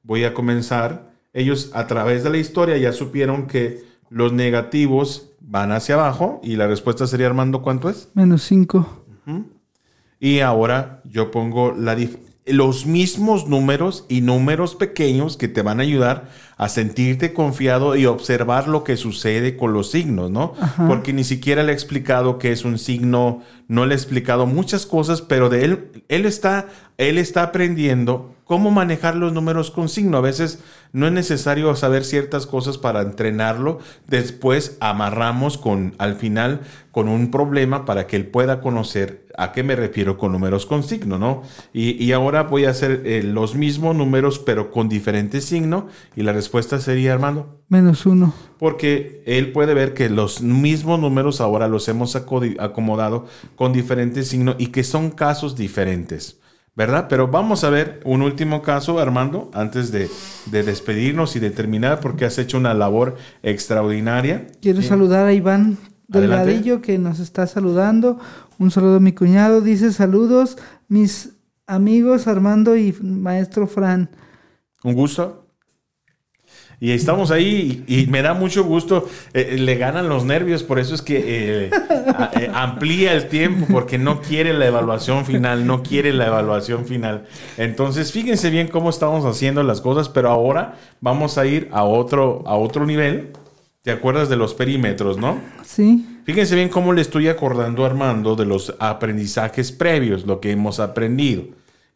[0.02, 1.15] Voy a comenzar.
[1.36, 6.56] Ellos a través de la historia ya supieron que los negativos van hacia abajo y
[6.56, 8.10] la respuesta sería Armando, ¿cuánto es?
[8.14, 9.04] Menos cinco.
[10.18, 11.96] Y ahora yo pongo la
[12.46, 18.06] los mismos números y números pequeños que te van a ayudar a sentirte confiado y
[18.06, 20.54] observar lo que sucede con los signos, ¿no?
[20.88, 24.86] Porque ni siquiera le he explicado qué es un signo, no le he explicado muchas
[24.86, 26.68] cosas, pero de él, él está,
[26.98, 30.18] él está aprendiendo cómo manejar los números con signo.
[30.18, 30.60] A veces
[30.94, 33.80] no es necesario saber ciertas cosas para entrenarlo.
[34.08, 39.64] Después amarramos con, al final, con un problema para que él pueda conocer a qué
[39.64, 41.42] me refiero con números con signo, ¿no?
[41.74, 45.88] Y, y ahora voy a hacer eh, los mismos números, pero con diferente signo.
[46.16, 48.34] Y la respuesta sería, Armando, Menos uno.
[48.60, 54.56] porque él puede ver que los mismos números ahora los hemos acomodado con diferentes signos
[54.60, 56.40] y que son casos diferentes,
[56.76, 57.08] ¿verdad?
[57.10, 60.10] Pero vamos a ver un último caso, Armando, antes de,
[60.48, 64.48] de despedirnos y de terminar, porque has hecho una labor extraordinaria.
[64.62, 64.88] Quiero Sí.
[64.88, 65.78] saludar a Iván
[66.12, 66.46] Adelante.
[66.46, 68.20] Delgadillo que nos está saludando.
[68.60, 69.62] Un saludo a mi cuñado.
[69.62, 70.58] Dice saludos
[70.88, 71.32] mis
[71.68, 74.10] amigos Armando y maestro Fran.
[74.84, 75.45] Un gusto.
[76.80, 79.08] Y estamos ahí y, y me da mucho gusto.
[79.34, 81.24] eh, le ganan los nervios, por eso es que
[81.68, 81.72] eh,
[82.18, 86.86] a- eh, amplía el tiempo, porque no quiere la evaluación final, no quiere la evaluación
[86.86, 87.26] final.
[87.58, 92.44] Entonces, fíjense bien cómo estamos haciendo las cosas, pero ahora vamos a ir a otro,
[92.46, 93.30] a otro nivel.
[93.84, 95.38] ¿Te acuerdas de los perímetros, no?
[95.64, 96.06] Sí.
[96.26, 100.80] Fíjense bien cómo le estoy acordando a Armando de los aprendizajes previos, lo que hemos
[100.80, 101.44] aprendido.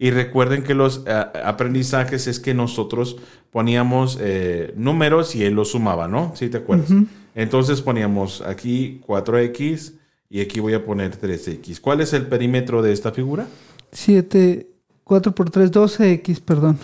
[0.01, 1.11] Y recuerden que los eh,
[1.43, 3.17] aprendizajes es que nosotros
[3.51, 6.31] poníamos eh, números y él los sumaba, ¿no?
[6.37, 6.89] ¿Sí te acuerdas?
[7.35, 9.95] Entonces poníamos aquí 4x
[10.29, 11.81] y aquí voy a poner 3x.
[11.81, 13.45] ¿Cuál es el perímetro de esta figura?
[13.91, 14.69] 7,
[15.03, 16.79] 4 por 3, 12x, perdón.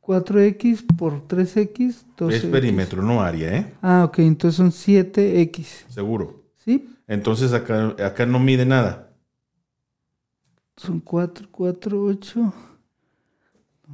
[0.00, 3.72] 4x por 3x, 12 Es perímetro, no área, ¿eh?
[3.80, 5.88] Ah, ok, entonces son 7x.
[5.88, 6.42] Seguro.
[6.64, 6.88] ¿Sí?
[7.06, 9.11] Entonces acá, acá no mide nada.
[10.84, 12.40] Son 4, 4, 8.
[12.40, 12.52] No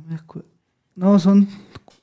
[0.09, 0.49] me acuerdo.
[0.95, 1.49] No, son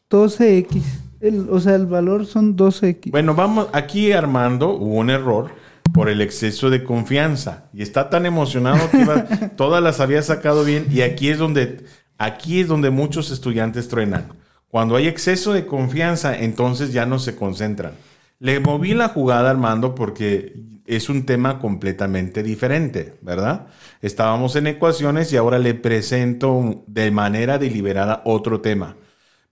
[0.10, 0.82] 12x.
[1.20, 3.12] El, o sea, el valor son 12x.
[3.12, 5.50] Bueno, vamos, aquí Armando hubo un error
[5.94, 9.24] por el exceso de confianza y está tan emocionado que iba-
[9.58, 11.86] todas las había sacado bien y aquí es donde
[12.18, 14.28] aquí es donde muchos estudiantes truenan.
[14.68, 17.94] Cuando hay exceso de confianza, entonces ya no se concentran.
[18.40, 23.68] Le moví la jugada a Armando porque es un tema completamente diferente, ¿verdad?
[24.02, 28.98] Estábamos en ecuaciones y ahora le presento de manera deliberada otro tema.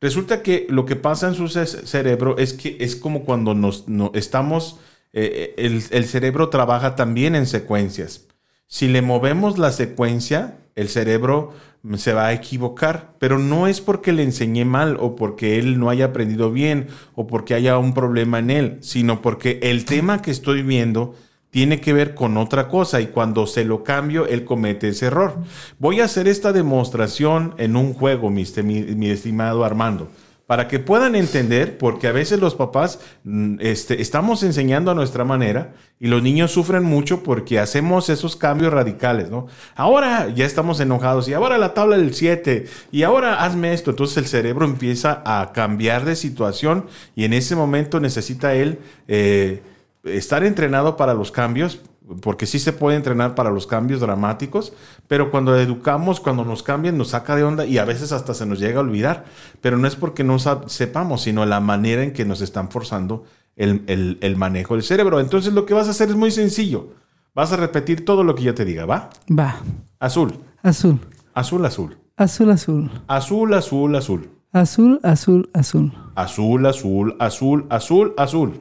[0.01, 3.87] Resulta que lo que pasa en su ce- cerebro es que es como cuando nos
[3.87, 4.79] no- estamos,
[5.13, 8.27] eh, el, el cerebro trabaja también en secuencias.
[8.67, 11.53] Si le movemos la secuencia, el cerebro
[11.95, 15.89] se va a equivocar, pero no es porque le enseñé mal o porque él no
[15.89, 20.31] haya aprendido bien o porque haya un problema en él, sino porque el tema que
[20.31, 21.13] estoy viendo
[21.49, 25.35] tiene que ver con otra cosa y cuando se lo cambio, él comete ese error.
[25.77, 28.63] Voy a hacer esta demostración en un juego, mi, este-
[29.11, 30.09] estimado Armando,
[30.47, 35.23] para que puedan entender, porque a veces los papás mm, este, estamos enseñando a nuestra
[35.23, 39.47] manera y los niños sufren mucho porque hacemos esos cambios radicales, ¿no?
[39.75, 43.91] Ahora ya estamos enojados y ahora la tabla del 7 y ahora hazme esto.
[43.91, 48.79] Entonces el cerebro empieza a cambiar de situación y en ese momento necesita él...
[49.07, 49.63] eh,
[50.03, 51.79] estar entrenado para los cambios,
[52.21, 54.73] porque sí se puede entrenar para los cambios dramáticos,
[55.07, 58.45] pero cuando educamos, cuando nos cambian, nos saca de onda y a veces hasta se
[58.45, 59.25] nos llega a olvidar.
[59.61, 60.37] Pero no es porque no
[60.67, 63.23] sepamos, sino la manera en que nos están forzando
[63.55, 65.19] el, el- el manejo del cerebro.
[65.19, 66.89] Entonces lo que vas a hacer es muy sencillo.
[67.35, 69.09] Vas a repetir todo lo que yo te diga, ¿va?
[69.31, 69.55] Va.
[69.99, 70.99] Azul, Azul.
[71.33, 71.97] azul, azul.
[72.17, 72.91] Azul, azul.
[73.07, 74.29] Azul, azul, azul.
[74.51, 75.91] Azul, azul, azul.
[76.15, 78.53] Azul, azul, azul, azul, azul.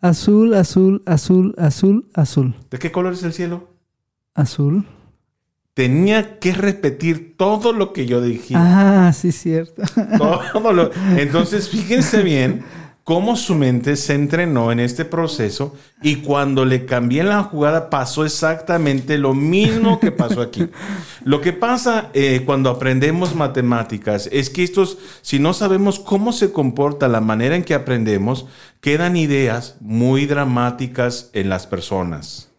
[0.00, 2.54] Azul, azul, azul, azul, azul.
[2.70, 3.68] ¿De qué color es el cielo?
[4.34, 4.86] Azul.
[5.74, 8.54] Tenía que repetir todo lo que yo dije.
[8.56, 9.82] Ah, sí, cierto.
[10.18, 12.64] Todo lo- Entonces, fíjense bien
[13.08, 18.22] cómo su mente se entrenó en este proceso y cuando le cambié la jugada pasó
[18.22, 20.68] exactamente lo mismo que pasó aquí.
[21.24, 26.52] Lo que pasa eh, cuando aprendemos matemáticas es que estos, si no sabemos cómo se
[26.52, 28.44] comporta la manera en que aprendemos,
[28.82, 32.50] quedan ideas muy dramáticas en las personas.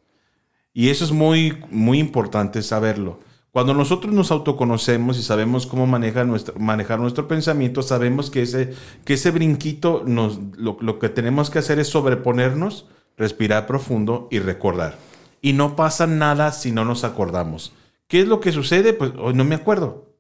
[0.74, 3.20] Y eso es muy, muy importante saberlo.
[3.52, 8.74] Cuando nosotros nos autoconocemos y sabemos cómo manejar nuestro, manejar nuestro pensamiento, sabemos que ese,
[9.06, 14.40] que ese brinquito, nos, lo, lo que tenemos que hacer es sobreponernos, respirar profundo y
[14.40, 14.98] recordar.
[15.42, 17.74] Y no pasa nada si no nos acordamos.
[18.08, 18.94] ¿Qué es lo que sucede?
[18.94, 20.14] Pues hoy no me acuerdo.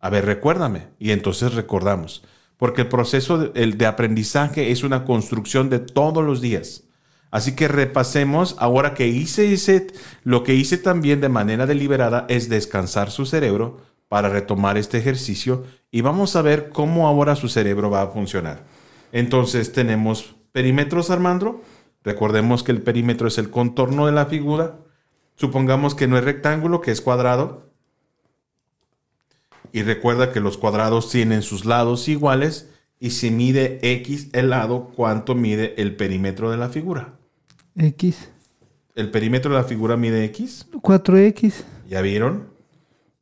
[0.00, 0.88] A ver, recuérdame.
[0.98, 2.24] Y entonces recordamos.
[2.56, 6.87] Porque el proceso el de aprendizaje es una construcción de todos los días.
[7.30, 9.88] Así que repasemos, ahora que hice ese,
[10.24, 15.64] lo que hice también de manera deliberada es descansar su cerebro para retomar este ejercicio
[15.90, 18.64] y vamos a ver cómo ahora su cerebro va a funcionar.
[19.12, 21.62] Entonces tenemos perímetros, Armando.
[22.02, 24.78] Recordemos que el perímetro es el contorno de la figura.
[25.36, 27.70] Supongamos que no es rectángulo, que es cuadrado.
[29.72, 34.90] Y recuerda que los cuadrados tienen sus lados iguales y si mide x el lado,
[34.96, 37.17] ¿cuánto mide el perímetro de la figura?
[37.78, 38.30] X.
[38.94, 40.66] ¿El perímetro de la figura mide x?
[40.72, 41.64] 4X.
[41.88, 42.48] ¿Ya vieron?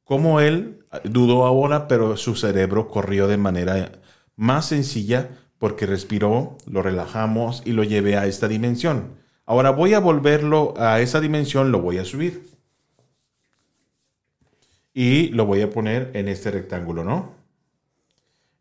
[0.05, 3.93] Cómo él dudó ahora, pero su cerebro corrió de manera
[4.37, 9.17] más sencilla porque respiró, lo relajamos y lo llevé a esta dimensión.
[9.45, 12.49] Ahora voy a volverlo a esa dimensión, lo voy a subir.
[14.93, 17.35] Y lo voy a poner en este rectángulo, ¿no?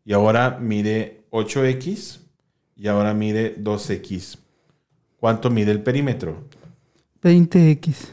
[0.04, 2.20] Y ahora mide 8x
[2.76, 4.38] y ahora mide 2x.
[5.26, 6.44] ¿Cuánto mide el perímetro?
[7.20, 8.10] 20X.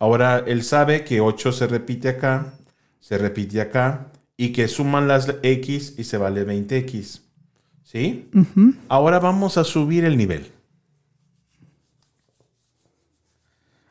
[0.00, 2.54] Ahora él sabe que 8 se repite acá,
[2.98, 7.20] se repite acá y que suman las x y se vale 20x.
[7.84, 8.28] ¿Sí?
[8.34, 8.74] Ujú.
[8.88, 10.50] Ahora vamos a subir el nivel.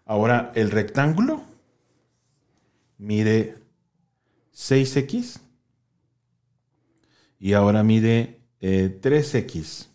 [0.05, 1.43] Ahora el rectángulo
[2.97, 3.55] mide
[4.53, 5.39] 6x
[7.39, 9.87] y ahora mide eh, 3x.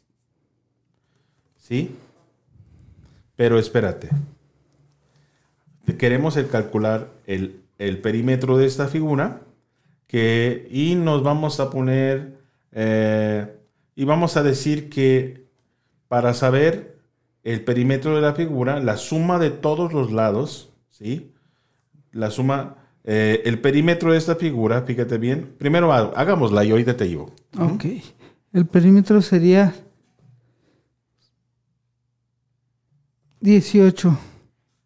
[1.58, 1.94] ¿Sí?
[3.40, 4.10] Pero espérate.
[5.96, 9.40] queremos el calcular el, el perímetro de esta figura
[10.06, 12.36] que, y nos vamos a poner
[12.72, 13.46] eh,
[13.96, 15.46] y vamos a decir que
[16.06, 16.98] para saber
[17.42, 21.32] el perímetro de la figura, la suma de todos los lados, ¿sí?
[22.12, 27.04] La suma, eh, el perímetro de esta figura, fíjate bien, primero hagámosla y ahorita te
[27.04, 27.32] digo.
[27.58, 27.86] Ok.
[28.52, 29.72] El perímetro sería
[33.40, 34.18] 18.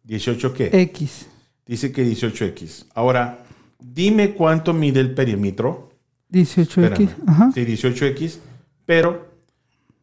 [0.07, 0.69] ¿18 qué?
[0.81, 1.27] X.
[1.65, 2.85] Dice que 18X.
[2.93, 3.43] Ahora,
[3.79, 5.89] dime cuánto mide el perímetro.
[6.31, 7.09] 18X.
[7.27, 7.51] Ajá.
[7.53, 8.39] Sí, 18X.
[8.85, 9.31] Pero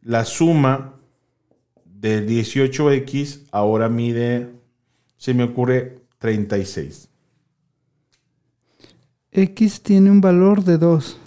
[0.03, 0.95] la suma
[1.85, 4.51] de 18X ahora mide,
[5.17, 7.09] se me ocurre, 36.
[9.31, 11.19] X tiene un valor de 2.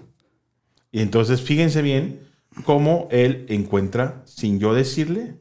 [0.92, 2.20] Y entonces fíjense bien
[2.66, 5.38] cómo él encuentra, sin yo decirle,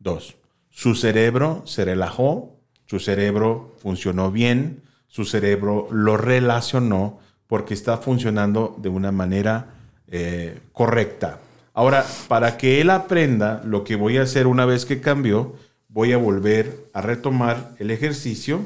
[0.00, 0.36] 2.
[0.72, 2.56] Su cerebro se relajó,
[2.86, 9.74] su cerebro funcionó bien, su cerebro lo relacionó porque está funcionando de una manera
[10.08, 11.40] eh, correcta.
[11.74, 15.54] Ahora, para que él aprenda lo que voy a hacer una vez que cambió,
[15.88, 18.62] voy a volver a retomar el ejercicio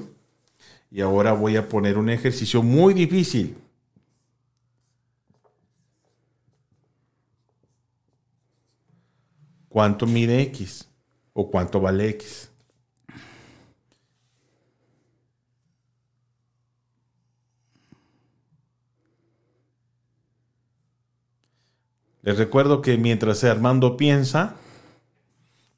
[0.93, 3.57] y ahora voy a poner un ejercicio muy difícil.
[9.69, 10.89] ¿Cuánto mide X?
[11.39, 12.49] ¿O cuánto vale X?
[22.23, 24.55] Les recuerdo que mientras Armando piensa,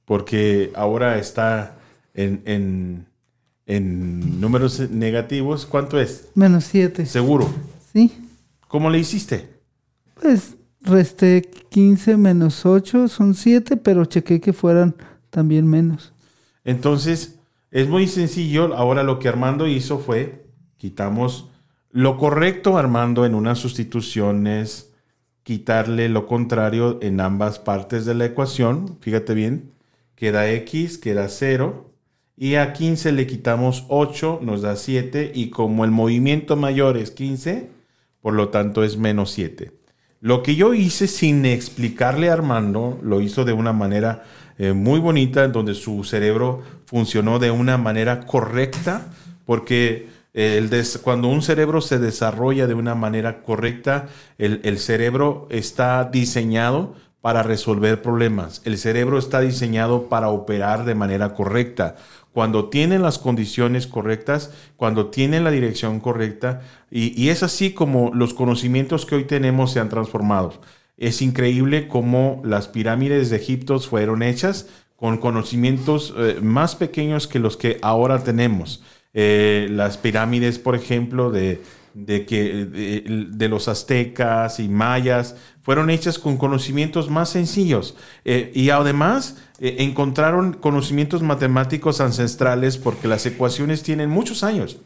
[0.05, 1.77] porque ahora está
[2.15, 3.05] en,
[3.67, 6.29] números negativos, ¿cuánto es?
[6.37, 7.05] Menos 7.
[7.05, 7.53] ¿Seguro?
[7.93, 8.13] Sí.
[8.69, 9.49] ¿Cómo le hiciste?
[10.15, 14.95] Pues resté 15 menos 8, son 7, pero chequé que fueran
[15.39, 16.13] también menos.
[16.65, 17.39] Entonces,
[17.71, 18.75] es muy sencillo.
[18.75, 21.49] Ahora lo que Armando hizo fue, quitamos
[21.93, 24.93] lo correcto, Armando, en una sustitución es
[25.45, 28.99] quitarle lo contrario en ambas partes de la ecuación.
[29.01, 29.71] Fíjate bien,
[30.17, 31.89] queda x, queda 0.
[32.37, 35.31] Y a 15 le quitamos 8, nos da 7.
[35.33, 37.71] Y como el movimiento mayor es 15,
[38.21, 39.78] por lo tanto es menos 7.
[40.21, 44.25] Lo que yo hice sin explicarle a Armando, lo hizo de una manera
[44.59, 49.07] eh, muy bonita, en donde su cerebro funcionó de una manera correcta,
[49.47, 50.09] porque
[51.03, 54.07] cuando un cerebro se desarrolla de una manera correcta,
[54.37, 58.63] el, cerebro está diseñado para resolver problemas.
[58.65, 61.97] El cerebro está diseñado para operar de manera correcta.
[62.39, 68.13] Cuando tiene las condiciones correctas, cuando tiene la dirección correcta, y, y, es así como
[68.15, 70.61] los conocimientos que hoy tenemos se han transformado.
[70.97, 77.41] Es increíble cómo las pirámides de Egipto fueron hechas con conocimientos eh, más pequeños que
[77.41, 78.85] los que ahora tenemos.
[79.15, 81.61] Eh, las pirámides, por ejemplo, de,
[81.95, 82.65] que,
[83.31, 87.97] de, los aztecas y mayas, fueron hechas con conocimientos más sencillos.
[88.25, 94.79] Eh, y además eh, encontraron conocimientos matemáticos ancestrales porque las ecuaciones tienen muchos años.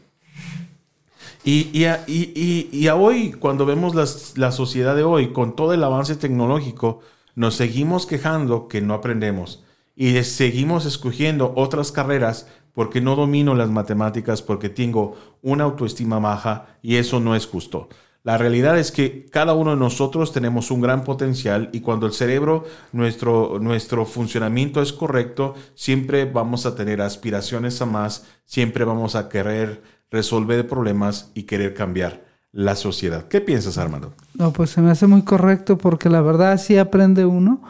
[1.45, 7.01] Y, y, a hoy, cuando vemos la sociedad de hoy, con todo el avance tecnológico,
[7.35, 9.63] nos seguimos quejando que no aprendemos
[9.95, 16.77] y seguimos escogiendo otras carreras porque no domino las matemáticas, porque tengo una autoestima baja
[16.81, 17.89] y eso no es justo.
[18.23, 22.13] La realidad es que cada uno de nosotros tenemos un gran potencial y cuando el
[22.13, 22.63] cerebro,
[22.93, 29.27] nuestro, nuestro funcionamiento es correcto, siempre vamos a tener aspiraciones a más, siempre vamos a
[29.27, 33.27] querer resolver problemas y querer cambiar la sociedad.
[33.27, 34.13] ¿Qué piensas, Armando?
[34.35, 37.61] No, pues se me hace muy correcto porque la verdad sí aprende uno,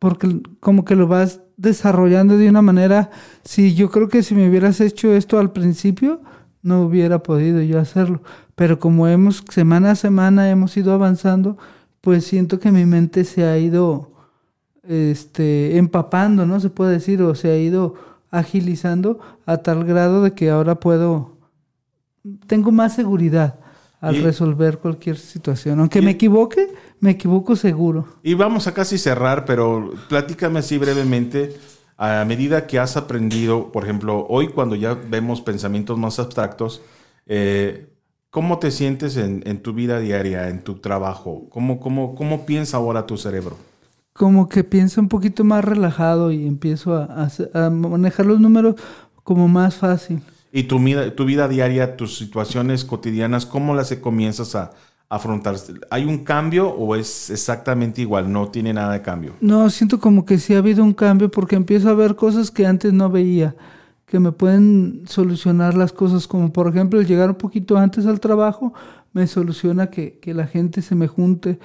[0.00, 3.10] porque como que lo vas desarrollando de una manera,
[3.44, 6.22] si yo creo que si me hubieras hecho esto al principio,
[6.62, 8.22] no hubiera podido yo hacerlo.
[8.54, 11.58] Pero como hemos, semana a semana hemos ido avanzando,
[12.00, 14.12] pues siento que mi mente se ha ido
[14.84, 16.60] este, empapando, ¿no?
[16.60, 17.94] Se puede decir, o se ha ido
[18.30, 21.36] agilizando a tal grado de que ahora puedo,
[22.46, 23.58] tengo más seguridad
[24.00, 25.80] al resolver cualquier situación.
[25.80, 26.68] Aunque me equivoque,
[27.00, 28.06] me equivoco seguro.
[28.22, 31.56] Y vamos a casi cerrar, pero platícame así brevemente,
[31.96, 36.80] a medida que has aprendido, por ejemplo, hoy cuando ya vemos pensamientos más abstractos,
[37.26, 37.88] eh,
[38.30, 41.48] ¿cómo te sientes en, tu vida diaria, en tu trabajo?
[41.50, 43.56] ¿Cómo, cómo, ¿Cómo piensa ahora tu cerebro?
[44.12, 48.76] Como que pienso un poquito más relajado y empiezo a, a manejar los números
[49.24, 50.22] como más fácil.
[50.52, 54.70] ¿Y tu vida, tu vida diaria, tus situaciones cotidianas, cómo las comienzas a
[55.08, 55.56] afrontar?
[55.90, 58.30] ¿Hay un cambio o es exactamente igual?
[58.30, 59.32] No tiene nada de cambio.
[59.40, 62.66] No, siento como que sí ha habido un cambio porque empiezo a ver cosas que
[62.66, 63.54] antes no veía.
[64.06, 68.20] que me pueden solucionar las cosas, como por ejemplo el llegar un poquito antes al
[68.20, 68.72] trabajo,
[69.12, 71.58] me soluciona que, que la gente se me junte.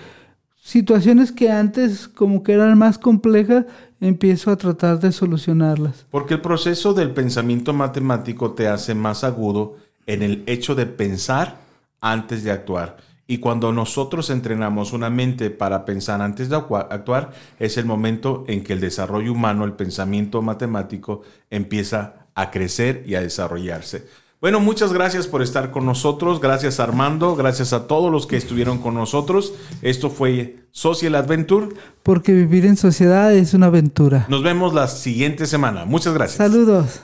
[0.62, 3.66] Situaciones que antes como que eran más complejas,
[4.02, 6.06] empiezo a tratar de solucionarlas.
[6.12, 11.58] Porque el proceso del pensamiento matemático te hace más agudo en el hecho de pensar
[12.02, 12.98] antes de actuar.
[13.26, 18.64] Y cuando nosotros entrenamos una mente para pensar antes de actuar, es el momento en
[18.64, 24.06] que el desarrollo humano, el pensamiento matemático, empieza a crecer y a desarrollarse.
[24.44, 26.42] Bueno, muchas gracias por estar con nosotros.
[26.42, 29.54] Gracias Armando, gracias a todos los que estuvieron con nosotros.
[29.82, 31.70] Esto fue Social Adventure.
[32.04, 34.26] Porque vivir en sociedad es una aventura.
[34.28, 35.86] Nos vemos la siguiente semana.
[35.86, 36.40] Muchas gracias.
[36.40, 37.04] Saludos.